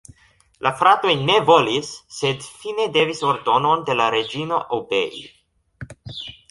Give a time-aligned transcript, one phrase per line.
[0.67, 1.91] La fratoj ne volis,
[2.21, 5.27] sed fine devis ordonon de la reĝino obei.